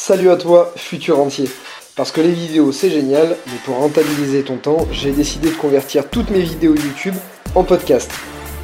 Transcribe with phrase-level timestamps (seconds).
[0.00, 1.50] Salut à toi, futur entier.
[1.96, 6.08] Parce que les vidéos c'est génial, mais pour rentabiliser ton temps, j'ai décidé de convertir
[6.08, 7.16] toutes mes vidéos YouTube
[7.56, 8.08] en podcast.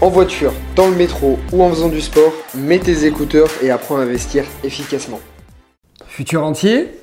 [0.01, 3.97] En voiture, dans le métro ou en faisant du sport, mets tes écouteurs et apprends
[3.97, 5.19] à investir efficacement.
[6.07, 7.01] Futur entier,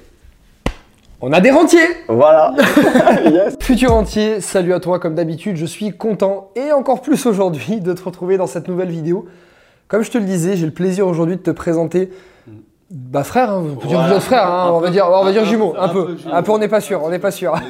[1.19, 2.55] on a des rentiers Voilà.
[3.25, 3.57] yes.
[3.61, 7.91] Futur entier, salut à toi comme d'habitude, je suis content et encore plus aujourd'hui de
[7.91, 9.27] te retrouver dans cette nouvelle vidéo.
[9.89, 12.09] Comme je te le disais, j'ai le plaisir aujourd'hui de te présenter
[12.91, 15.31] bah frère, hein, on peut dire vous êtes frère, hein, on, va dire, on va
[15.31, 17.55] dire jumeaux, un, peu, un peu, on n'est pas sûr, on n'est pas sûr.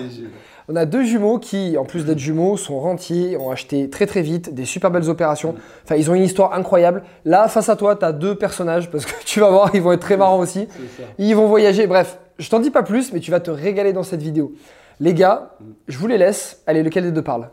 [0.69, 4.21] On a deux jumeaux qui, en plus d'être jumeaux, sont rentiers, ont acheté très très
[4.21, 5.55] vite des super belles opérations.
[5.83, 7.03] Enfin, ils ont une histoire incroyable.
[7.25, 9.91] Là, face à toi, tu as deux personnages parce que tu vas voir, ils vont
[9.91, 10.69] être très marrants aussi.
[11.17, 11.87] Ils vont voyager.
[11.87, 14.53] Bref, je t'en dis pas plus, mais tu vas te régaler dans cette vidéo.
[15.01, 15.55] Les gars,
[15.87, 16.61] je vous les laisse.
[16.67, 17.49] Allez, lequel des deux parle?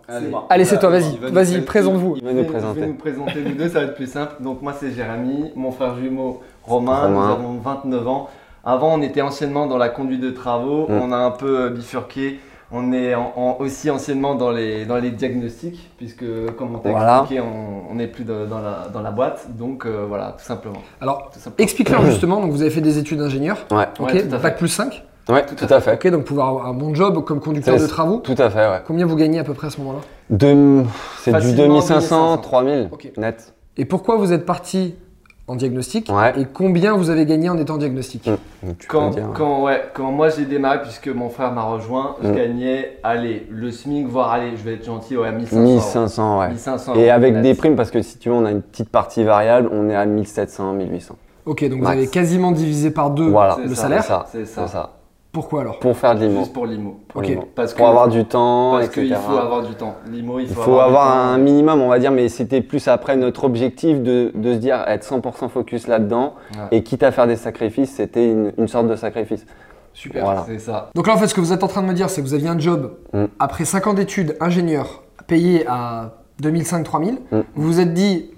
[0.51, 1.17] Allez, c'est toi, vas-y.
[1.17, 2.17] Vas-y, présente-vous.
[2.19, 2.87] Il va nous présenter.
[2.87, 4.35] nous présenter nous deux, ça va être plus simple.
[4.41, 8.29] Donc, moi, c'est Jérémy, mon frère jumeau Romain, nous avons 29 ans.
[8.65, 10.87] Avant, on était anciennement dans la conduite de travaux.
[10.89, 11.01] Mm.
[11.03, 12.41] On a un peu euh, bifurqué.
[12.71, 13.15] On est
[13.61, 16.25] aussi anciennement dans les, dans les diagnostics, puisque
[16.59, 19.57] comme on t'a expliqué, on n'est plus dans, la, dans, la, boîte.
[19.57, 20.83] Donc euh, voilà, tout simplement.
[21.01, 23.57] Alors, explique-leur justement, donc vous avez fait des études d'ingénieur.
[23.71, 23.87] Ouais.
[23.99, 25.95] Ok, ouais, bac plus 5 Ouais, tout, à fait.
[25.95, 28.19] Ok, donc pouvoir avoir un bon job comme conducteur de travaux.
[28.19, 28.83] Tout à fait, ouais.
[28.87, 30.01] Combien vous gagnez à peu près à ce moment-là?
[31.19, 33.55] C'est du 2500, 3000 net.
[33.77, 34.95] Et pourquoi vous êtes parti
[35.49, 38.69] en diagnostic et combien vous avez gagné en étant diagnostic mmh.
[38.87, 42.35] quand, quand, ouais, quand moi j'ai démarré, puisque mon frère m'a rejoint, je mmh.
[42.35, 45.61] gagnais, allez, le SMIC, voire, allez, je vais être gentil, ouais, 1500.
[45.63, 46.49] 1500, ouais.
[46.49, 49.25] 1500 et avec des primes, parce que si tu veux, on a une petite partie
[49.25, 51.17] variable, on est à 1700, 1800.
[51.47, 53.33] Ok, donc vous avez quasiment divisé par deux
[53.65, 54.27] le salaire.
[54.31, 54.69] C'est ça.
[54.69, 54.98] ça.
[55.31, 55.79] Pourquoi alors?
[55.79, 56.41] Pour faire de l'IMO.
[56.41, 57.01] Juste pour l'IMO.
[57.09, 57.23] Pour,
[57.55, 59.95] Parce pour avoir du temps, parce qu'il faut avoir du temps.
[60.11, 63.17] L'IMO, il faut, il faut avoir, un minimum, on va dire, mais c'était plus après
[63.17, 66.35] notre objectif de, de se dire être 100% focus là-dedans.
[66.71, 69.45] Et quitte à faire des sacrifices, c'était une, une, sorte de sacrifice.
[69.93, 70.45] Super, voilà.
[70.47, 70.91] c'est ça.
[70.95, 72.27] Donc là, en fait, ce que vous êtes en train de me dire, c'est que
[72.27, 73.25] vous aviez un job mm.
[73.39, 77.13] après 5 ans d'études, ingénieur, payé à 2005-3000.
[77.31, 77.41] Mm.
[77.55, 78.31] Vous vous êtes dit,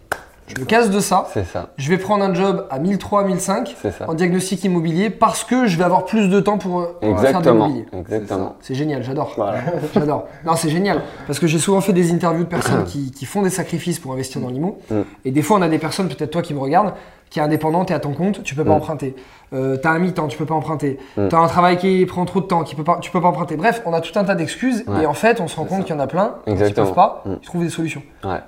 [0.55, 1.27] je me casse de ça.
[1.33, 1.71] C'est ça.
[1.77, 5.84] Je vais prendre un job à 1003, 1005 en diagnostic immobilier parce que je vais
[5.84, 7.87] avoir plus de temps pour, faire de l'immobilier.
[7.93, 8.56] Exactement.
[8.60, 9.34] C'est génial, j'adore.
[9.94, 10.27] j'adore.
[10.44, 13.50] Non, c'est génial parce que j'ai souvent fait des interviews de personnes qui, font des
[13.50, 14.78] sacrifices pour investir dans l'immo.
[14.91, 15.00] Mm.
[15.25, 16.94] Et des fois, on a des personnes, peut-être toi qui me regardes,
[17.30, 18.74] qui est indépendant, tu es à ton compte, tu peux pas mm.
[18.74, 19.14] emprunter.
[19.52, 20.98] Euh, tu as un mi-temps, tu peux pas emprunter.
[21.16, 21.28] Mm.
[21.28, 23.28] Tu as un travail qui prend trop de temps, qui peut pas, tu peux pas
[23.28, 23.56] emprunter.
[23.56, 25.94] Bref, on a tout un tas d'excuses et en fait, on se rend compte qu'il
[25.94, 27.30] y en a plein qui peuvent pas, mm.
[27.41, 28.02] ils trouvent des solutions.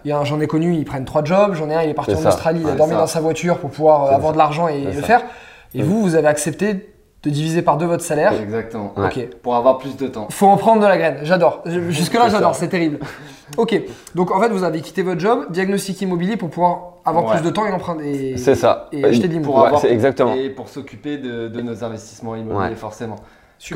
[0.04, 2.60] J'en ai connu, ils prennent trois jobs, j'en ai un, il est parti en Australie,
[2.62, 5.22] il a dormi dans sa voiture pour pouvoir euh, avoir de l'argent et le faire.
[5.74, 6.88] Et vous, vous avez accepté
[7.22, 8.32] de diviser par deux votre salaire.
[8.32, 8.94] Exactement.
[8.96, 9.28] Ok.
[9.42, 10.26] Pour avoir plus de temps.
[10.30, 11.18] Faut en prendre de la graine.
[11.22, 11.62] J'adore.
[11.88, 12.56] Jusque-là, j'adore.
[12.56, 12.98] C'est terrible.
[13.56, 13.80] Ok.
[14.14, 17.50] Donc en fait, vous avez quitté votre job, diagnostic immobilier pour pouvoir avoir plus de
[17.50, 18.36] temps et emprunter.
[18.36, 18.88] C'est ça.
[18.92, 19.76] Et acheter de l'immobilier.
[19.82, 20.34] Ouais, exactement.
[20.34, 23.16] Et pour s'occuper de, nos investissements immobiliers, forcément.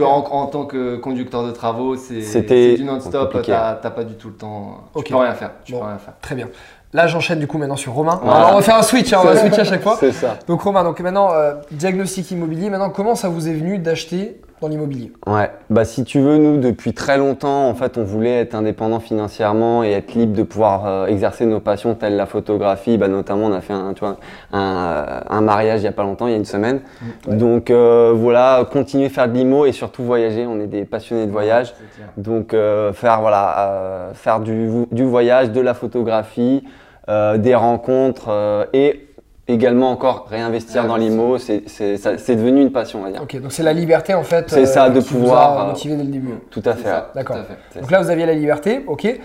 [0.00, 4.28] En, en, tant que conducteur de travaux, c'est du non-stop, tu n'as pas du tout
[4.28, 4.84] le temps.
[5.04, 5.52] Tu peux rien faire.
[5.64, 6.14] Tu peux rien faire.
[6.20, 6.48] Très bien.
[6.92, 8.20] Là, j'enchaîne du coup maintenant sur Romain.
[8.22, 9.96] on va faire un switch, hein, on va switcher à chaque fois.
[10.00, 10.38] C'est ça.
[10.46, 12.70] Donc Romain, donc maintenant euh, diagnostic immobilier.
[12.70, 16.58] Maintenant, comment ça vous est venu d'acheter dans l'immobilier Ouais, bah si tu veux, nous
[16.58, 20.86] depuis très longtemps, en fait, on voulait être indépendant financièrement et être libre de pouvoir
[20.86, 22.98] euh, exercer nos passions telles la photographie.
[22.98, 24.16] Bah, notamment, on a fait un, tu vois,
[24.52, 26.80] un, euh, un, mariage il y a pas longtemps, il y a une semaine.
[27.28, 30.46] Donc voilà, continuer à faire de l'IMO et surtout voyager.
[30.46, 31.74] On est des passionnés de voyage.
[32.16, 36.62] Donc faire voilà, faire du, du voyage, de la photographie.
[37.08, 39.05] Euh, des rencontres euh, et
[39.48, 41.60] également encore réinvestir dans l'IMO, c'est
[42.36, 43.22] devenu une passion, on va dire.
[43.22, 44.46] Ok, donc c'est la liberté en fait.
[44.48, 45.68] C'est ça, de pouvoir.
[45.68, 46.34] motiver dès le début.
[46.50, 46.90] Tout à fait.
[47.14, 47.36] D'accord.
[47.80, 49.20] Donc là, vous aviez la liberté, ok.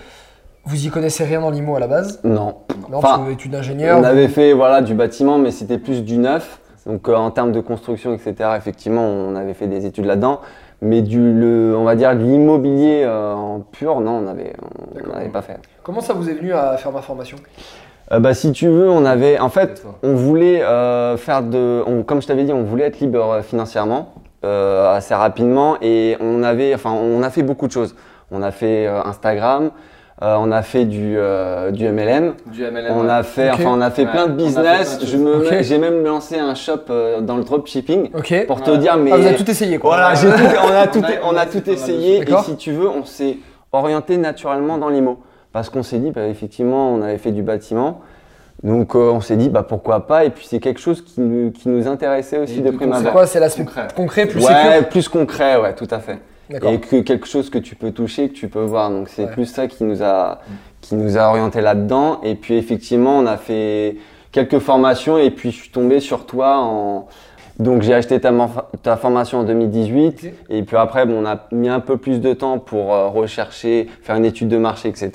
[0.64, 2.20] Vous y connaissez rien dans l'IMO à la base?
[2.22, 2.58] Non.
[2.88, 3.98] Non, parce que vous études d'ingénieur.
[3.98, 6.60] On avait fait voilà, du bâtiment, mais c'était plus du neuf.
[6.86, 10.40] Donc euh, en termes de construction, etc., effectivement, on avait fait des études là-dedans.
[10.80, 15.58] Mais du, le, on va dire l'immobilier en pur, non, on n'avait pas fait.
[15.82, 17.38] Comment ça vous est venu à faire ma formation?
[18.10, 22.20] Euh, bah, si tu veux, on avait, en fait, on voulait euh, faire de, comme
[22.20, 24.14] je t'avais dit, on voulait être libre euh, financièrement
[24.44, 27.94] assez rapidement et on avait, enfin, on a fait beaucoup de choses.
[28.32, 29.70] On a fait Instagram,
[30.20, 31.16] on a fait du,
[31.70, 34.98] du MLM, du MLM, on a fait, enfin, on a fait plein de business.
[35.06, 38.10] Je me, j'ai même lancé un shop dans le dropshipping
[38.48, 39.90] pour te dire, mais ah, vous avez tout essayé quoi.
[39.96, 43.36] Voilà, tout, on a tout, on a tout essayé et si tu veux, on s'est
[43.70, 45.20] orienté naturellement dans l'IMO
[45.52, 48.00] parce qu'on s'est dit, bah, effectivement, on avait fait du bâtiment.
[48.62, 51.50] Donc euh, on s'est dit bah pourquoi pas et puis c'est quelque chose qui nous,
[51.50, 53.02] qui nous intéressait aussi de prime abord.
[53.04, 53.64] C'est quoi C'est l'aspect
[53.96, 54.26] concret.
[54.26, 56.18] plus Ouais, plus concret, ouais, tout à fait.
[56.70, 58.90] Et que quelque chose que tu peux toucher, que tu peux voir.
[58.90, 60.40] Donc c'est plus ça qui nous a
[60.80, 62.20] qui nous a orienté là-dedans.
[62.22, 63.96] Et puis effectivement, on a fait
[64.30, 67.08] quelques formations et puis je suis tombé sur toi en
[67.58, 68.32] Donc j'ai acheté ta,
[68.82, 72.32] ta, formation en 2018 et puis après bon, on a mis un peu plus de
[72.32, 75.10] temps pour euh, rechercher, faire une étude de marché, etc.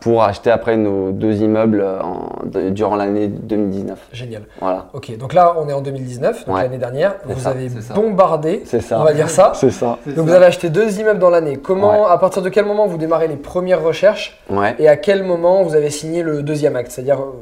[0.00, 4.08] Pour acheter après nos deux immeubles euh, durant l'année 2019.
[4.12, 4.42] Génial.
[4.60, 4.88] Voilà.
[4.92, 7.16] Ok, donc là on est en 2019, donc l'année dernière.
[7.24, 9.00] Vous avez bombardé, ça.
[9.00, 9.52] on va dire ça.
[9.54, 9.98] C'est ça.
[10.06, 11.56] Donc vous avez acheté deux immeubles dans l'année.
[11.56, 14.38] Comment, à partir de quel moment vous démarrez les premières recherches
[14.78, 17.32] et à quel moment vous avez signé le deuxième acte, c'est-à-dire euh,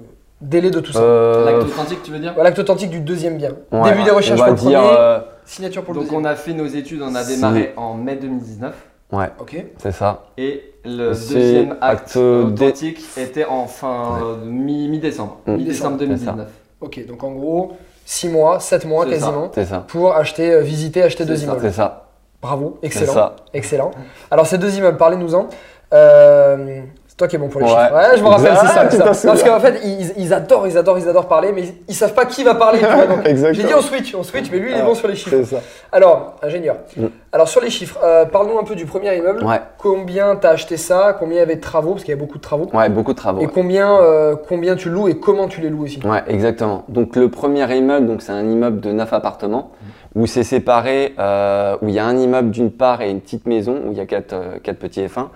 [0.41, 1.01] Délai de tout ça.
[1.01, 3.51] Euh, l'acte authentique, tu veux dire L'acte authentique du deuxième bien.
[3.73, 6.23] Début des recherches pour le premier, euh, signature pour le deuxième.
[6.23, 8.75] Donc on a fait nos études, on a démarré en mai 2019.
[9.13, 9.31] Ouais.
[9.39, 9.65] Ok.
[9.79, 10.25] C'est ça.
[10.39, 15.39] Et le deuxième acte, authentique était en fin mi-décembre.
[15.47, 16.49] Mi-décembre 2019.
[16.81, 17.73] Ok, donc en gros,
[18.07, 19.51] 6 mois, 7 mois quasiment.
[19.53, 19.85] Ça.
[19.87, 21.61] Pour acheter, euh, visiter, acheter deux immeubles.
[21.61, 22.09] C'est ça.
[22.41, 23.13] Bravo, excellent.
[23.13, 23.37] Ça.
[23.53, 23.91] Excellent.
[24.31, 25.49] Alors ces deux immeubles, parlez-nous-en.
[25.93, 26.81] Euh,
[27.21, 27.95] toi qui es bon pour les chiffres.
[27.95, 29.15] Ouais, je me rappelle, c'est ça.
[29.15, 29.29] ça.
[29.29, 29.81] Parce qu'en fait,
[30.17, 32.81] ils, adorent, ils adorent, ils adorent parler, mais ils, savent pas qui va parler.
[33.53, 35.43] J'ai dit on switch, on switch, mais lui il est bon sur les chiffres.
[35.45, 35.59] Ça.
[35.93, 36.77] Alors, ingénieur.
[36.97, 37.07] Mm.
[37.33, 39.45] Alors sur les chiffres, euh, parle-nous un peu du premier immeuble.
[39.45, 39.61] Ouais.
[39.79, 41.15] Combien t'as acheté ça?
[41.19, 41.93] Combien il y avait de travaux?
[41.93, 42.69] Parce qu'il y a beaucoup de travaux.
[42.73, 43.43] Ouais, beaucoup de travaux.
[43.43, 46.01] Et combien, euh, combien tu loues et comment tu les loues aussi?
[46.05, 46.85] Ouais, exactement.
[46.89, 49.73] Donc le premier immeuble, donc c'est un immeuble de 9 appartements
[50.15, 53.47] où c'est séparé, euh, où il y a un immeuble d'une part et une petite
[53.47, 55.29] maison où il y a quatre, quatre petits F1.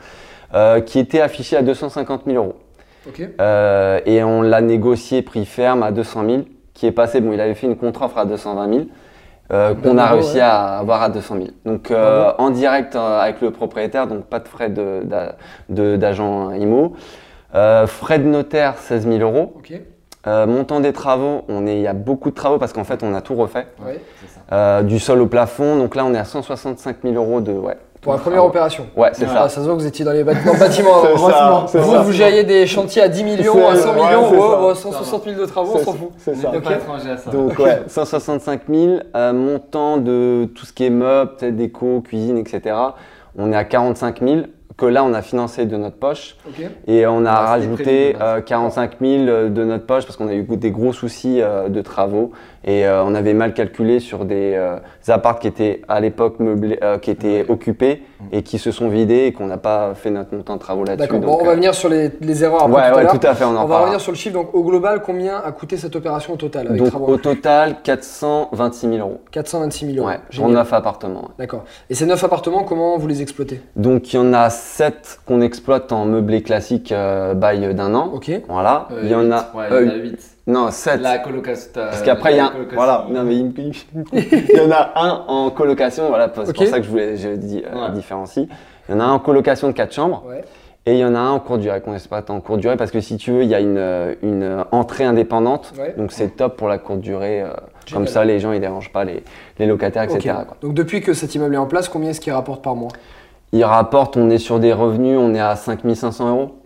[0.53, 2.55] Euh, qui était affiché à 250 000 euros.
[3.41, 6.43] Euh, et on l'a négocié prix ferme à 200 000,
[6.75, 8.87] qui est passé, bon, il avait fait une contre-offre à 220 000.
[9.53, 11.49] Euh, qu'on a réussi à avoir à 200 000.
[11.67, 16.95] Donc en direct avec le propriétaire, donc pas de frais d'agent de, IMO.
[17.87, 19.55] frais de notaire 16 000 euros.
[20.27, 23.15] montant des travaux, on est, il y a beaucoup de travaux parce qu'en fait on
[23.15, 23.67] a tout refait.
[24.85, 28.13] du sol au plafond, donc là on est à 165 000 euros de, ouais, pour
[28.13, 28.87] la première opération.
[28.95, 29.49] Ouais, c'est ça.
[29.49, 30.55] Ça se voit que vous étiez dans les bâtiments.
[30.55, 35.47] bâtiments vous, vous gériez des chantiers à 10 millions, à 100 millions, 160 000 de
[35.47, 36.11] travaux, on s'en fout.
[36.19, 36.53] C'est ça.
[37.33, 42.77] Donc, ouais, 165 000, euh, montant de tout ce qui est meubles, déco, cuisine, etc.
[43.37, 44.41] On est à 45 000
[44.77, 46.37] que là, on a financé de notre poche.
[46.87, 48.15] Et on a ah, rajouté
[48.45, 51.81] 45 000 euh, de notre poche parce qu'on a eu des gros soucis euh, de
[51.81, 52.33] travaux.
[52.65, 54.79] Et euh, on avait mal calculé sur des, euh,
[55.09, 58.03] apparts qui étaient à l'époque meublés, euh, qui étaient occupés
[58.33, 61.09] et qui se sont vidés et qu'on n'a pas fait notre montant de travaux là-dessus.
[61.09, 62.11] D'accord, bon, on va venir sur les,
[62.43, 64.17] erreurs après ouais, tout ouais, tout à fait, on en On va revenir sur le
[64.17, 64.35] chiffre.
[64.35, 68.89] Donc au global, combien a coûté cette opération au total avec Donc au total, 426
[68.89, 69.21] 000 euros.
[69.31, 70.09] 426 000 euros.
[70.09, 71.31] Ouais, pour 9 appartements.
[71.39, 71.65] D'accord.
[71.91, 73.61] Et ces 9 appartements, comment vous les exploitez?
[73.77, 76.95] Donc il y en a 7 qu'on exploite en meublé classique
[77.37, 78.11] bail d'un an.
[78.15, 78.31] Ok.
[78.49, 78.89] Voilà.
[79.03, 80.34] il y en a, ouais, il y en a 8.
[80.47, 81.01] Non, 7.
[81.01, 81.71] La colocation.
[81.73, 82.53] Parce qu'après, il y a un.
[82.73, 83.47] Voilà, non, mais il,
[84.55, 87.63] y en a un en colocation, voilà, c'est pour ça que je voulais je dis,
[87.65, 88.47] euh, différencie.
[88.89, 90.23] Il y en a un en colocation de 4 chambres.
[90.29, 90.45] Ouais.
[90.87, 92.91] Et il y en a un en court durée, qu'on pas en court durée, parce
[92.91, 95.73] que si tu veux, il y a une, euh, une entrée indépendante.
[95.97, 97.41] Donc c'est top pour la courte durée.
[97.41, 97.49] Euh,
[97.91, 99.23] comme ça, les gens, ils dérangent pas les,
[99.59, 100.35] les locataires, etc.
[100.61, 102.91] Donc depuis que cet immeuble est en place, combien est-ce qu'il rapporte par mois?
[103.53, 106.64] Il rapporte, on est sur des revenus, on est à 5500 euros.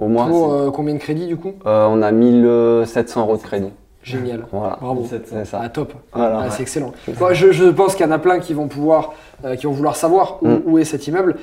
[0.00, 0.26] Au moins.
[0.26, 3.70] Pour euh, combien de crédits du coup euh, On a 1700 euros de crédit.
[4.02, 4.46] Génial.
[4.50, 4.78] Voilà.
[4.80, 5.06] Bravo.
[5.06, 5.60] C'est ça.
[5.62, 5.92] Ah, top.
[6.14, 6.44] Voilà.
[6.44, 6.92] Ah, c'est excellent.
[7.18, 9.12] Moi, je, je, pense qu'il y en a plein qui vont pouvoir,
[9.44, 10.78] euh, qui vont vouloir savoir où, mm.
[10.78, 11.36] est cet immeuble.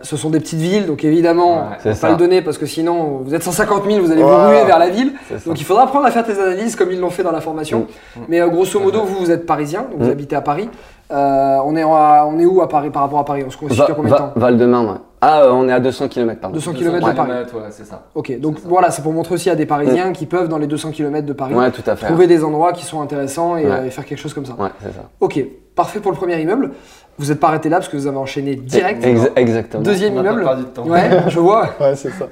[0.00, 3.34] ce sont des petites villes, donc évidemment, ne pas le donner parce que sinon, vous
[3.34, 5.12] êtes 150 000, vous allez vous ruer vers la ville.
[5.44, 7.86] Donc il faudra apprendre à faire tes analyses comme ils l'ont fait dans la formation.
[8.16, 8.20] Mm.
[8.28, 10.12] Mais grosso modo, vous, vous êtes parisien, donc vous mm.
[10.12, 10.70] habitez à Paris.
[11.10, 13.44] on, est, on est où à Paris par rapport à Paris?
[13.46, 14.32] On se constitue à combien de temps?
[14.36, 16.54] Val-de-Marne, ah, euh, on est à 200 km, pardon.
[16.54, 17.30] 200 km de Paris.
[17.30, 18.02] Ouais, c'est ça.
[18.14, 20.12] Ok, donc voilà, c'est pour montrer aussi à des Parisiens mm.
[20.12, 21.54] qui peuvent, dans les 200 km de Paris,
[22.02, 24.54] trouver des endroits qui sont intéressants euh, et, faire quelque chose comme ça.
[24.58, 25.08] Ouais, c'est ça.
[25.20, 25.42] Ok,
[25.74, 26.72] parfait pour le premier immeuble.
[27.16, 29.06] Vous n'êtes pas arrêté là parce que vous avez enchaîné direct.
[29.36, 29.82] exactement.
[29.82, 30.44] Deuxième immeuble.
[30.44, 30.86] Pas du temps.
[30.86, 31.70] Ouais, je vois.
[31.80, 32.28] ouais, c'est ça.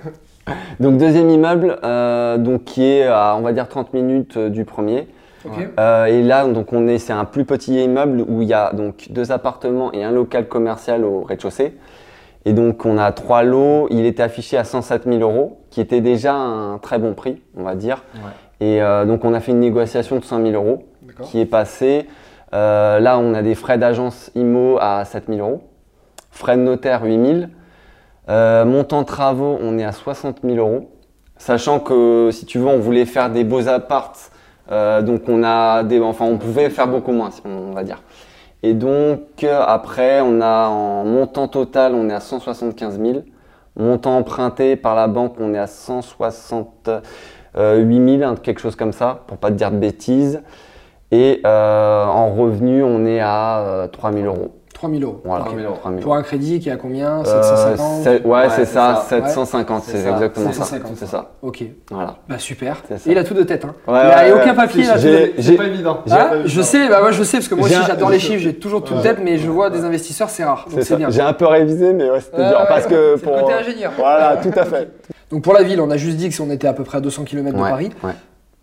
[0.78, 5.08] Donc deuxième immeuble, euh, donc qui est à on va dire 30 minutes du premier.
[5.44, 5.68] Okay.
[6.08, 9.06] et là, donc on est, c'est un plus petit immeuble où il y a donc
[9.11, 11.72] deux appartements et un local commercial au rez-de-chaussée.
[12.44, 13.87] Et donc, on a trois lots.
[13.90, 17.62] Il était affiché à 107 000 euros, qui était déjà un très bon prix, on
[17.62, 18.04] va dire.
[18.61, 20.84] Et euh, donc, on a fait une négociation de 100 000 euros,
[21.22, 22.06] qui est passée.
[22.54, 25.62] Euh, là, on a des frais d'agence IMO à 7 000 euros,
[26.30, 27.40] frais de notaire 8 000.
[28.28, 30.90] Euh, montant de travaux, on est à 60 000 euros.
[31.37, 34.30] Sachant que, si tu veux, on voulait faire des beaux apparts.
[34.68, 38.02] donc, on a des, enfin, on pouvait faire beaucoup moins, on va dire.
[38.62, 43.23] Et donc, après, on a en montant total, on est à 175 000.
[43.76, 49.38] Montant emprunté par la banque, on est à 168 000, quelque chose comme ça, pour
[49.38, 50.42] pas te dire de bêtises.
[51.11, 54.52] Et euh, en revenu, on est à 3 euh, 000 euros.
[54.82, 55.20] 3000 euros.
[55.24, 55.46] Voilà, Ok.
[55.50, 55.76] 3000 euros.
[55.80, 57.20] 3000 Pour un crédit qui est à combien?
[57.20, 59.20] Euh, 750 sept- ouais, Ouais, c'est c'est ça, ça.
[59.22, 60.10] 750, C'est c'est ça.
[60.10, 60.64] exactement ça.
[60.64, 60.92] 750.
[60.96, 61.30] C'est ça.
[61.40, 61.62] Ok,
[61.92, 62.16] Voilà.
[62.28, 62.82] bah super.
[62.88, 62.96] Ça.
[62.96, 63.64] Et il a tout de tête.
[63.64, 63.74] Hein.
[63.86, 64.98] Ouais, il a ouais, aucun papier là.
[64.98, 65.98] De- C'est pas évident.
[66.10, 68.10] Ah, pas je sais, bah moi je sais parce que moi J'ai aussi un- j'adore
[68.10, 70.64] les chiffres, j'ai toujours tout de tête, mais je vois des investisseurs, c'est rare.
[70.68, 70.96] Donc C'est ça.
[70.96, 71.10] bien.
[71.10, 72.64] J'ai un peu révisé, mais ouais, c'était dur.
[72.68, 73.36] Parce que C'est pour.
[73.36, 73.92] le côté ingénieur.
[73.96, 74.90] Voilà, tout à fait.
[75.30, 76.98] Donc pour la ville, on a juste dit que si on était à peu près
[76.98, 77.90] à 200 km de Paris.
[78.02, 78.10] ouais.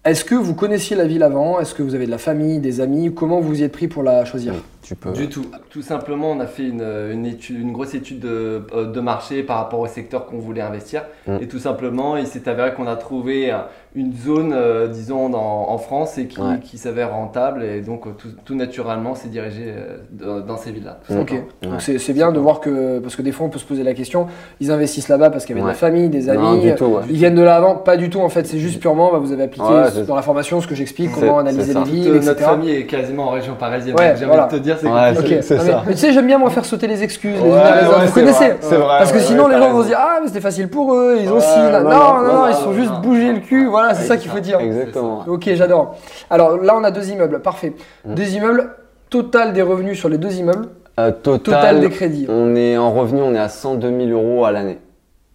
[0.05, 1.59] Est-ce que vous connaissiez la ville avant?
[1.59, 3.13] Est-ce que vous avez de la famille, des amis?
[3.13, 4.53] Comment vous y êtes pris pour la choisir?
[4.89, 5.11] Tu peux.
[5.11, 5.45] Du tout.
[5.69, 9.43] Tout simplement, on a fait une, une étude, une grosse étude de, euh, de marché
[9.43, 11.03] par rapport au secteur qu'on voulait investir.
[11.27, 11.35] Mm.
[11.41, 13.57] Et tout simplement, il s'est avéré qu'on a trouvé euh,
[13.93, 16.59] une zone, euh, disons, dans- en France et qui, Ouais.
[16.63, 17.63] qui s'avère rentable.
[17.63, 20.99] Et donc, tout, tout naturellement, s'est dirigé euh, dans, dans ces villes-là.
[21.11, 21.33] Ok.
[21.61, 21.77] Donc Ouais.
[21.79, 23.93] c'est c'est bien de voir que, parce que des fois on peut se poser la
[23.93, 24.25] question,
[24.59, 25.77] ils investissent là-bas parce qu'il y avait de la Ouais.
[25.77, 27.01] famille, des Non, amis, du tout, ouais.
[27.11, 29.31] ils viennent de là avant, pas du tout en fait, c'est juste purement, bah, vous
[29.33, 31.83] avez appliqué Ouais, c'est- dans la formation ce que j'explique, C'est- comment c'est analyser les
[31.83, 32.25] villes, etc.
[32.25, 33.95] notre famille est quasiment en région parisienne.
[33.99, 34.45] Ouais, donc j'ai voilà.
[34.45, 35.83] envie de te dire, c'est Ouais, ça.
[35.85, 37.87] Mais, tu sais, j'aime bien moi faire sauter les excuses, les Ouais, unes à les
[37.87, 38.05] ouais, autres.
[38.05, 40.19] Vous connaissez vrai, c'est vrai, Parce que sinon ouais, les gens vont se dire ah
[40.21, 42.99] mais c'était facile pour eux, ils ont Ouais, si, non, non, ils sont juste non.
[42.99, 44.59] bougé le cul, voilà, c'est ça qu'il faut dire.
[44.59, 45.23] Exactement.
[45.27, 45.95] Ok, j'adore.
[46.29, 47.73] Alors là on a deux immeubles, parfait.
[48.05, 48.13] Mm.
[48.13, 48.69] Deux immeubles,
[49.09, 50.67] total des revenus sur les deux immeubles,
[50.99, 52.25] Euh, total total, des crédits.
[52.29, 54.79] on est en revenu, on est à 102 000 euros à l'année.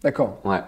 [0.02, 0.34] D'accord.
[0.44, 0.58] Ouais.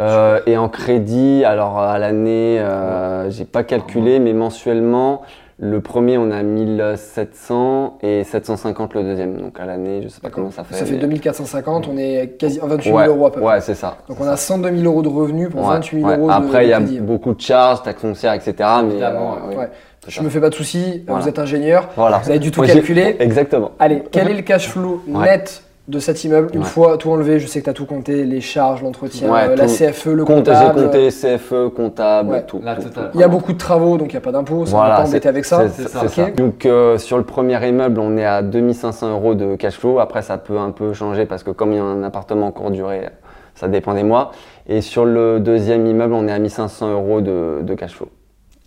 [0.00, 5.22] Euh, et en crédit, alors à l'année, euh, j'ai pas calculé, mais mensuellement,
[5.60, 9.36] le premier on a 1700 et 750 le deuxième.
[9.38, 10.74] Donc à l'année, je sais pas comment ça fait.
[10.76, 13.54] Ça fait mais- 2450, on est quasi à 28 000 ouais, euros à peu près.
[13.54, 13.98] Ouais, c'est ça.
[14.08, 16.16] Donc on a 102 000 euros de revenus pour Ouais, 28 000 ouais.
[16.16, 18.54] euros de Après, il y a beaucoup de charges, taxes foncières, etc.
[18.84, 19.68] Mais Évidemment, euh, oui, Ouais.
[20.04, 20.22] c'est Je ça.
[20.22, 21.22] me fais pas de soucis, Voilà.
[21.22, 22.18] vous êtes ingénieur, Voilà.
[22.18, 23.16] vous avez du tout calculé.
[23.20, 23.72] Exactement.
[23.80, 25.24] Allez, quel est le cash flow Ouais.
[25.24, 26.66] net de cet immeuble Une Ouais.
[26.66, 29.56] fois tout enlevé, je sais que tu as tout compté, les charges, l'entretien, Ouais, euh,
[29.56, 29.66] la.
[29.66, 30.82] CFE, le Compte- J'ai comptable.
[30.84, 32.44] compté CFE, comptable, Ouais.
[32.46, 32.60] tout.
[33.14, 34.90] Il y a beaucoup de travaux, donc il n'y a pas d'impôt, ça ne Voilà,
[34.90, 35.68] va pas c'est- embêter avec ça.
[35.68, 36.36] C'est.
[36.36, 39.98] Donc euh, sur le premier immeuble, on est à 2500 euros de cash flow.
[39.98, 42.52] Après, ça peut un peu changer parce que comme il y a un appartement en
[42.52, 43.08] court durée,
[43.54, 44.32] ça dépend des mois.
[44.68, 48.08] Et sur le deuxième immeuble, on est à 1500 euros de, de cash flow.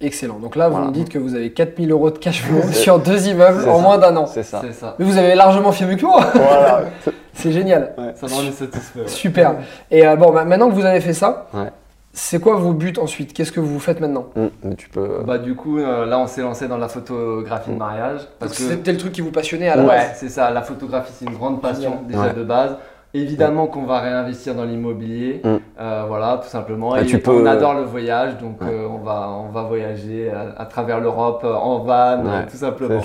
[0.01, 0.39] Excellent.
[0.39, 0.88] Donc là, vous Voilà.
[0.89, 3.81] me dites que vous avez 4000 euros de cash flow sur deux immeubles en ça.
[3.81, 4.25] moins d'un an.
[4.25, 4.62] C'est ça.
[4.63, 4.96] C'est ça.
[5.00, 6.25] Mais vous avez largement fait mieux que moi.
[6.34, 6.84] voilà.
[7.34, 7.93] C'est génial.
[8.15, 9.00] Ça m'en est satisfait.
[9.01, 9.08] ouais.
[9.08, 9.55] Super.
[9.89, 11.72] Et euh, bon, bah, maintenant que vous avez fait ça, Ouais.
[12.13, 13.31] c'est quoi vos buts ensuite?
[13.34, 14.25] Qu'est-ce que vous faites maintenant?
[14.63, 15.22] Mais tu peux.
[15.25, 18.63] Bah du coup euh, là on s'est lancé dans la photographie de mariage parce que
[18.63, 20.12] C'était le truc qui vous passionnait à la ouais base?
[20.17, 22.34] c'est ça la photographie c'est une grande passion déjà Ouais.
[22.34, 22.75] de base
[23.13, 25.58] évidemment qu'on va réinvestir dans l'immobilier Mm.
[25.80, 28.68] Euh, voilà tout simplement Bah, et tu peux- on adore le voyage donc Ouais.
[28.72, 32.30] euh, on va on va voyager à, à travers l'Europe euh, en van Ouais.
[32.30, 33.00] euh, tout simplement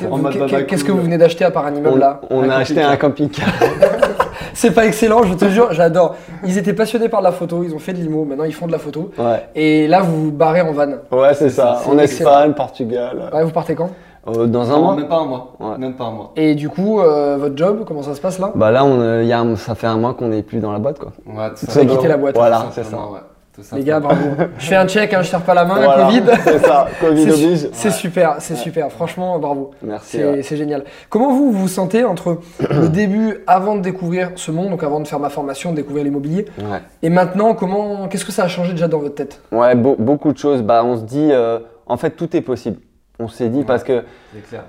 [0.66, 2.20] Qu'est-ce que vous venez d'acheter à part un immeuble On, là?
[2.30, 3.46] on un a acheté un camping-car.
[4.54, 6.14] C'est pas excellent, je te jure, j'adore.
[6.44, 8.72] Ils étaient passionnés par la photo, ils ont fait de l'IMO, maintenant ils font de
[8.72, 9.10] la photo.
[9.18, 9.42] ouais.
[9.54, 10.88] Et là, vous vous barrez en van.
[11.12, 11.80] Ouais, c'est ça.
[11.86, 11.98] En.
[11.98, 13.30] Espagne, Portugal.
[13.34, 13.90] Ouais, vous partez quand?
[14.28, 14.96] Euh, dans un Non, mois.
[14.96, 15.78] même pas un mois Ouais.
[15.78, 18.50] même pas un mois Et du coup, euh, votre job, comment ça se passe là?
[18.54, 20.72] Bah là, on, euh, y a un- ça fait un mois qu'on n'est plus dans
[20.72, 21.12] la boîte, quoi.
[21.26, 21.94] ouais, tout Vous avez simplement.
[21.94, 22.34] quitté la boîte.
[22.36, 22.90] Voilà, c'est ça.
[22.90, 23.20] simplement, ouais.
[23.54, 24.20] Tout Les gars, bravo.
[24.58, 26.22] Je fais un check, hein, je tire pas la main, Voilà, Covid.
[26.44, 26.86] C'est ça.
[27.00, 27.68] Covid C'est su- oblige.
[27.72, 28.92] C'est super, c'est super.
[28.92, 29.70] Franchement, bravo.
[29.82, 30.18] Merci.
[30.18, 30.42] C'est ouais.
[30.42, 30.84] c'est génial.
[31.08, 32.36] Comment vous vous sentez entre
[32.70, 36.04] le début, avant de découvrir ce monde, donc avant de faire ma formation, de découvrir
[36.04, 36.80] l'immobilier, Ouais.
[37.02, 39.40] et maintenant, comment, qu'est-ce que ça a changé déjà dans votre tête?
[39.50, 40.60] Ouais, beau- beaucoup de choses.
[40.60, 42.76] Bah, on se dit, euh, en fait, tout est possible.
[43.18, 43.64] On s'est dit Ouais.
[43.64, 44.02] parce que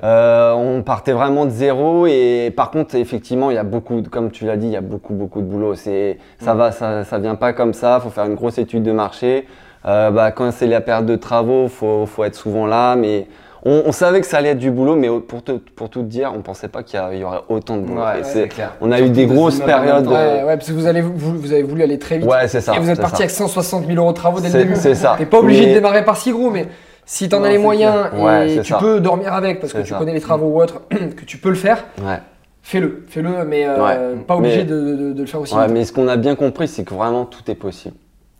[0.03, 4.07] euh, on partait vraiment de zéro et par contre, effectivement, il y a beaucoup, de-
[4.07, 5.75] comme tu l'as dit, il y a beaucoup, beaucoup de boulot.
[5.75, 6.57] C'est, ça Mm.
[6.57, 7.99] va, ça, ça vient pas comme ça.
[8.01, 9.45] Faut faire une grosse étude de marché.
[9.85, 12.95] Euh, bah, quand c'est la période de travaux, faut, faut être souvent là.
[12.95, 13.27] Mais
[13.65, 16.07] on, on savait que ça allait être du boulot, mais pour te, pour tout te
[16.07, 18.01] dire, on pensait pas qu'il y, aurait autant de boulot.
[18.01, 20.05] ouais clair on a eu des grosses périodes.
[20.05, 22.27] de- ouais, ouais, parce que vous, allez, vous, vous avez voulu aller très vite.
[22.29, 22.75] Ouais, c'est ça.
[22.75, 23.23] et vous êtes parti ça.
[23.23, 24.75] avec 160 000 euros de travaux dès le début.
[24.77, 25.15] C'est ça.
[25.17, 26.65] T'es pas obligé Mais- de démarrer par si gros, mais
[27.07, 28.11] si t'en Non, as les moyens.
[28.13, 28.77] Ouais, et tu ça.
[28.77, 29.97] peux dormir avec parce que tu ça.
[29.97, 32.19] connais les travaux ou autre, que tu peux le faire, Ouais.
[32.61, 33.05] fais-le.
[33.07, 34.15] Fais-le, mais euh, Ouais.
[34.27, 35.55] pas obligé Mais- de, de- de le faire aussi.
[35.71, 37.95] Mais ce qu'on a bien compris, c'est que vraiment tout est possible.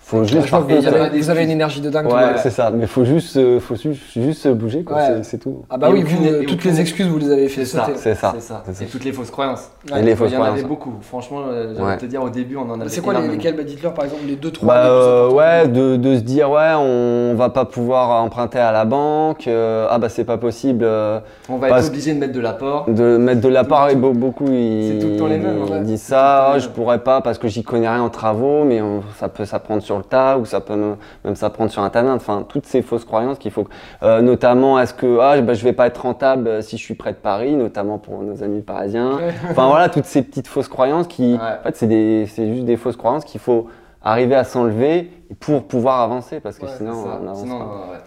[0.08, 0.56] Faut Ouais, juste vous,
[0.88, 2.06] avez, vous avez une énergie de dingue.
[2.06, 2.36] Ouais, monde.
[2.38, 2.72] c'est ça.
[2.74, 4.96] Mais faut juste, euh, faut juste, bouger, quoi.
[4.96, 5.20] Ouais.
[5.24, 5.66] c'est- tout.
[5.70, 7.50] Ah bah Et oui, aucune- vous, et euh, toutes aucune- les excuses, vous les avez
[7.50, 7.86] fait C'est ça.
[7.88, 7.98] sauter.
[7.98, 8.32] C'est ça.
[8.36, 8.64] C'est ça.
[8.72, 8.84] Ça.
[8.86, 9.70] Et toutes les fausses croyances.
[9.92, 10.00] Ouais.
[10.00, 10.94] Et les fausses Il y en avait beaucoup.
[11.02, 11.96] Franchement, euh, Ouais.
[11.98, 13.34] de te dire, au début, on en avait C'est quoi les, énormément.
[13.44, 14.66] lesquels bah, Dites-leur par exemple les deux, trois.
[14.70, 18.86] Bah euh, ouais, de, de se dire ouais, on va pas pouvoir emprunter à la
[18.86, 19.46] banque.
[19.50, 22.86] euh, ah bah c'est pas possible euh, On va être obligé de mettre de l'apport.
[22.88, 23.90] de mettre de la Tout- part.
[23.90, 25.82] Et beaucoup ils, c'est tout le temps les mêmes, ils ouais.
[25.82, 26.58] disent ça.
[26.60, 28.82] je pourrais pas parce que j'y connais rien en travaux, mais
[29.20, 32.12] ça peut s'apprendre sur le tas ou ça peut même, même s'apprendre sur internet.
[32.16, 33.68] Enfin toutes ces fausses croyances qu'il faut.
[34.04, 36.96] euh, notamment est-ce que ah bah, je vais pas être rentable euh, si je suis
[36.96, 39.20] près de Paris, notamment pour nos amis parisiens.
[39.52, 41.40] Enfin voilà, toutes ces petites fausses croyances qui, Ouais.
[41.60, 43.68] en fait, c'est des- c'est juste des fausses croyances qu'il faut
[44.04, 45.12] arriver à s'enlever
[45.42, 47.44] pour pouvoir avancer parce que sinon on avance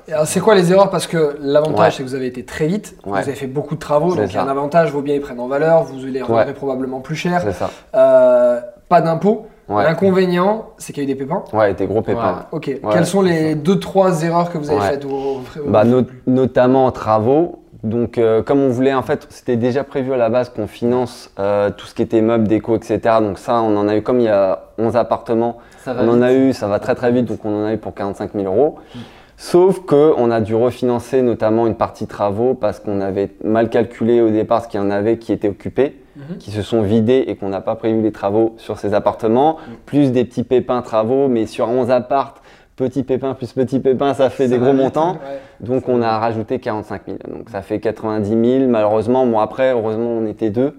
[0.09, 0.25] pas.
[0.25, 0.89] C'est quoi les erreurs?
[0.89, 3.81] Parce que l'avantage c'est que vous avez été très vite, vous avez fait beaucoup de
[3.81, 6.23] travaux, donc il y a un avantage, vos biens ils prennent en valeur, vous les
[6.23, 7.45] rendrez probablement plus cher.
[7.95, 9.47] Euh, pas d'impôts.
[9.71, 11.45] L'inconvénient, c'est qu'il y a eu des pépins.
[11.53, 12.47] Ouais, des gros pépins.
[12.53, 12.81] Ok.
[12.93, 15.07] Quelles sont les deux trois erreurs que vous avez faites
[15.67, 15.85] bah,
[16.27, 17.57] Notamment en travaux.
[17.83, 21.31] Donc, euh, comme on voulait, en fait, c'était déjà prévu à la base qu'on finance
[21.39, 22.99] euh, tout ce qui était meubles, déco, etc.
[23.23, 26.35] Donc ça, on en a eu, comme il y a 11 appartements, on en a
[26.35, 28.79] eu, ça va très très vite, donc on en a eu pour 45 000 euros.
[28.95, 28.99] Mm.
[29.39, 34.29] Sauf qu'on a dû refinancer notamment une partie travaux parce qu'on avait mal calculé au
[34.29, 35.97] départ ce qu'il y en avait qui étaient occupés,
[36.29, 36.39] mhm.
[36.39, 39.73] qui se sont vidés et qu'on n'a pas prévu les travaux sur ces appartements, mm.
[39.87, 42.35] plus des petits pépins travaux, mais sur 11 apparts,
[42.77, 45.19] petit pépin plus petit pépin, ça fait des gros montants.
[45.61, 47.19] Donc on a rajouté 45 000.
[47.29, 48.71] Donc ça fait 90 000.
[48.71, 50.75] Malheureusement, moi après, heureusement, on était deux.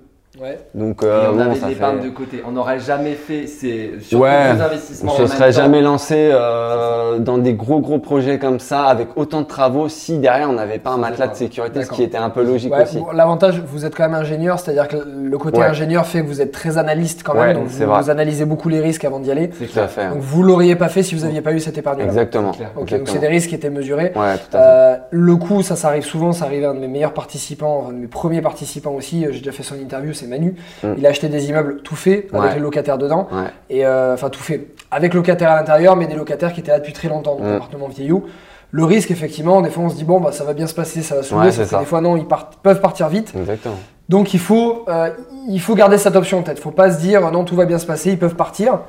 [0.74, 2.00] Donc, euh, on avait des fait...
[2.04, 2.42] de côté.
[2.48, 5.12] On n'aurait jamais fait ces sur ouais, investissements.
[5.14, 9.42] On se serait jamais lancé euh, dans des gros gros projets comme ça avec autant
[9.42, 12.30] de travaux si derrière on n'avait pas un matelas de sécurité, ce qui était un
[12.30, 13.00] peu logique aussi.
[13.14, 16.54] L'avantage, vous êtes quand même ingénieur, c'est-à-dire que le côté ingénieur fait que vous êtes
[16.54, 19.50] très analyste quand même, donc vous, analysez beaucoup les risques avant d'y aller.
[19.60, 20.10] C'est tout à fait.
[20.10, 22.00] Donc vous l'auriez pas fait si vous n'aviez pas eu cette épargne.
[22.00, 22.06] -là.
[22.06, 22.54] Exactement.
[22.76, 24.14] donc c'est des risques qui étaient mesurés.
[24.56, 26.32] Euh, le coût, ça, ça arrive souvent.
[26.32, 29.26] Ça arrive à un de mes meilleurs participants, un de mes premiers participants aussi.
[29.32, 30.56] J'ai déjà fait son interview, c'est Manu.
[30.84, 30.94] Mm.
[30.98, 33.28] Il a acheté des immeubles tout faits, avec les locataires dedans.
[33.70, 34.68] Et euh, enfin, tout fait.
[34.92, 37.56] Avec locataires à l'intérieur, mais des locataires qui étaient là depuis très longtemps, mm.
[37.56, 38.26] appartement vieillot.
[38.74, 41.02] Le risque, effectivement, des fois on se dit, bon, bah, ça va bien se passer,
[41.02, 42.26] ça va se ouais, des fois non, ils
[42.64, 43.34] peuvent partir vite.
[43.38, 43.76] Exactement.
[44.08, 45.10] Donc il faut, euh,
[45.50, 46.58] il faut garder cette option en tête.
[46.58, 48.80] Il ne faut pas se dire, non, tout va bien se passer, ils peuvent partir.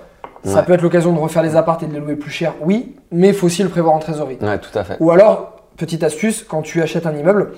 [0.44, 2.96] Ça peut être l'occasion de refaire les apparts et de les louer plus cher, oui,
[3.12, 4.38] mais il faut aussi le prévoir en trésorerie.
[4.40, 4.96] Ouais, tout à fait.
[4.98, 7.52] Ou alors, petite astuce, quand tu achètes un immeuble,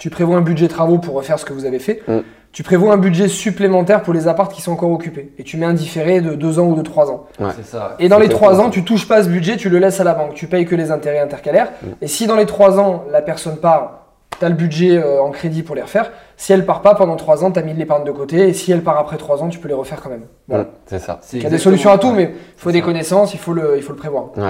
[0.00, 2.02] tu prévois un budget travaux pour refaire ce que vous avez fait.
[2.08, 2.20] Mm
[2.52, 5.32] tu prévois un budget supplémentaire pour les appartes qui sont encore occupés.
[5.38, 7.26] Et tu mets un différé de 2 ans ou de 3 ans.
[7.62, 7.94] Ça.
[8.00, 10.14] Et dans les 3 ans, tu touches pas ce budget, tu le laisses à la
[10.14, 10.34] banque.
[10.34, 11.68] Tu payes que les intérêts intercalaires.
[11.82, 11.86] Mm.
[12.02, 15.30] Et si dans les 3 ans, la personne part, tu as le budget euh, en
[15.30, 16.10] crédit pour les refaire.
[16.36, 18.48] Si elle part pas pendant 3 ans, tu as mis de l'épargne de côté.
[18.48, 20.24] Et si elle part après 3 ans, tu peux les refaire quand même.
[20.48, 20.64] Voilà.
[20.64, 21.20] Mm, c'est ça.
[21.32, 23.74] Il y a des solutions à tout, mais il faut des connaissances, il faut le,
[23.76, 24.30] il faut le prévoir.
[24.34, 24.40] Tout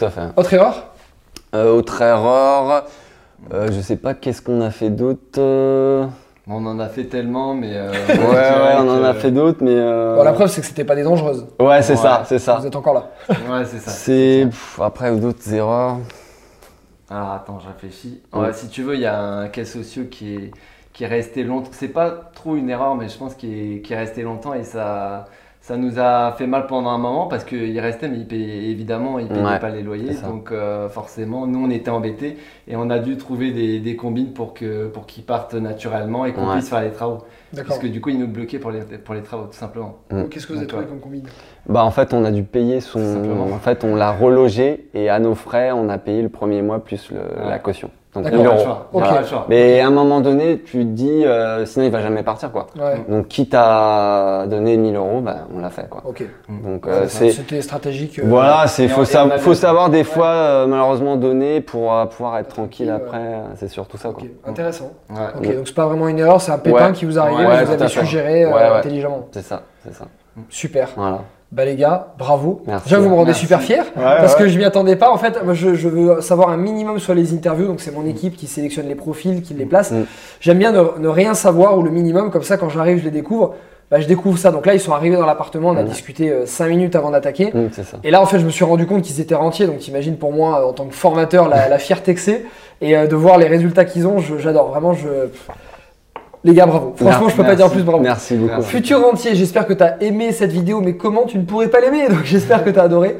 [0.00, 0.22] à fait.
[0.36, 0.88] Autre erreur?
[1.54, 2.84] Euh, Autre erreur,
[3.52, 5.40] euh, je sais pas qu'est-ce qu'on a fait d'autre.
[6.46, 7.72] On en a fait tellement, mais.
[7.72, 9.74] Euh, ouais, ouais, on en a fait d'autres, mais.
[9.74, 10.16] Euh...
[10.16, 11.46] Bon, la preuve, c'est que c'était pas des dangereuses.
[11.58, 12.56] Ouais, c'est ça, c'est ça.
[12.56, 13.10] Vous êtes encore là.
[13.28, 13.90] ouais, c'est ça.
[13.90, 14.46] C'est.
[14.80, 15.98] Après, d'autres erreurs.
[17.08, 18.22] Alors, attends, je réfléchis.
[18.52, 20.50] si tu veux, il y a un cas social qui est,
[20.92, 21.70] qui est resté longtemps.
[21.72, 25.26] C'est pas trop une erreur, mais je pense qu'il est, est resté longtemps et ça
[25.64, 29.18] ça nous a fait mal pendant un moment parce qu'il restait, mais il payait, évidemment,
[29.18, 30.12] il ne payait pas les loyers.
[30.22, 32.36] Donc euh, forcément, nous, on était embêtés
[32.68, 36.34] et on a dû trouver des, des combines pour qu'ils pour qu'ils partent naturellement et
[36.34, 37.20] qu'on puisse faire les travaux.
[37.56, 40.00] Parce que du coup, ils nous bloquaient pour les, pour les travaux, tout simplement.
[40.10, 40.24] Mm.
[40.24, 41.24] Qu'est-ce que vous avez trouvé comme combine?
[41.66, 43.00] Bah, En fait, on a dû payer son.
[43.50, 46.84] En fait, on l'a relogé et à nos frais, on a payé le premier mois
[46.84, 47.10] plus
[47.42, 47.90] la caution.
[48.14, 48.64] Donc 1000 euros.
[49.48, 52.66] Mais à un moment donné, tu te dis, euh, sinon il va jamais partir quoi.
[53.08, 56.02] Donc quitte à donner 1000 euros, bah, on l'a fait quoi.
[56.48, 57.30] Donc euh, c'est.
[57.30, 58.18] C'était stratégique.
[58.18, 63.40] Euh, voilà, c'est faut, faut savoir des fois malheureusement donner pour pouvoir être tranquille après.
[63.56, 64.22] C'est surtout ça quoi.
[64.46, 64.92] Intéressant.
[65.10, 67.88] Ok, donc c'est pas vraiment une erreur, c'est un pépin qui vous arrive, vous avez
[67.88, 69.28] suggéré intelligemment.
[69.32, 70.06] C'est ça, c'est ça.
[70.48, 70.88] Super.
[70.96, 71.20] Voilà.
[71.54, 72.62] Bah les gars, bravo.
[72.66, 75.12] Merci, Déjà, vous me rendez super fier parce que je m'y attendais pas.
[75.12, 77.68] En fait, moi, je, veux savoir un minimum sur les interviews.
[77.68, 79.92] Donc, c'est mon équipe qui sélectionne les profils, qui les place.
[79.92, 80.04] Mm.
[80.40, 82.32] J'aime bien ne, rien savoir ou le minimum.
[82.32, 83.54] Comme ça, quand j'arrive, je les découvre.
[83.88, 84.50] Bah, je découvre ça.
[84.50, 85.68] Donc là, ils sont arrivés dans l'appartement.
[85.68, 87.52] On a discuté 5 euh, minutes avant d'attaquer.
[87.54, 87.68] Mm,
[88.02, 89.68] et là, en fait, je me suis rendu compte qu'ils étaient rentiers.
[89.68, 92.46] Donc, imagine pour moi, en tant que formateur, la, fierté que c'est.
[92.80, 94.70] Et euh, de voir les résultats qu'ils ont, j'adore.
[94.70, 95.06] Vraiment, je.
[96.44, 96.92] Les gars, bravo.
[96.96, 98.02] Franchement, je peux pas dire plus bravo.
[98.02, 98.62] Merci beaucoup.
[98.62, 101.80] Futur entier, j'espère que tu as aimé cette vidéo, mais comment tu ne pourrais pas
[101.80, 102.08] l'aimer?
[102.10, 103.16] Donc j'espère que tu as adoré.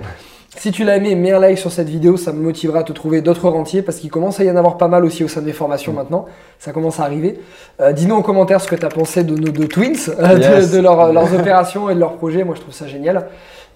[0.57, 2.93] Si tu l'as aimé, mets un like sur cette vidéo, ça me motivera à te
[2.93, 5.41] trouver d'autres rentiers parce qu'il commence à y en avoir pas mal aussi au sein
[5.41, 6.27] des formations maintenant.
[6.61, 7.41] Ça commence à arriver.
[7.81, 10.79] Euh, dis-nous en commentaire ce que tu as pensé de nos deux twins, euh, de,
[10.79, 12.45] leurs opérations et de leurs projets.
[12.45, 13.27] Moi, je trouve ça génial.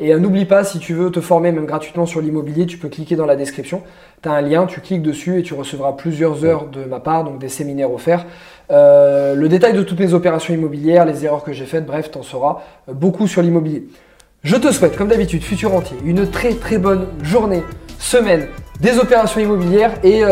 [0.01, 2.89] Et euh, n'oublie pas, si tu veux te former même gratuitement sur l'immobilier, tu peux
[2.89, 3.83] cliquer dans la description.
[4.23, 7.25] Tu as un lien, tu cliques dessus et tu recevras plusieurs heures de ma part,
[7.25, 8.27] donc des séminaires offerts.
[8.71, 12.19] Euh, le détail de toutes mes opérations immobilières, les erreurs que j'ai faites, bref, tu
[12.19, 12.59] en sauras
[12.89, 13.89] euh, beaucoup sur l'immobilier.
[14.45, 17.63] Je te souhaite, comme d'habitude, futur entier, une très très bonne journée,
[17.99, 18.47] semaine,
[18.81, 20.23] des opérations immobilières et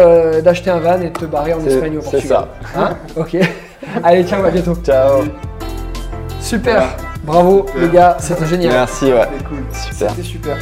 [0.41, 2.23] d'acheter un van et de te barrer en Espagne ou au Portugal.
[2.23, 2.49] C'est ça.
[2.77, 2.97] Hein?
[3.17, 3.37] Ok.
[4.05, 4.77] Allez, ciao, à bientôt.
[4.85, 5.25] Ciao.
[6.39, 7.06] Super.
[7.27, 8.73] Bravo les gars, c'était génial.
[8.73, 9.29] Merci, ouais.
[9.33, 9.65] C'était cool.
[9.73, 10.11] Super.
[10.11, 10.57] C'était super.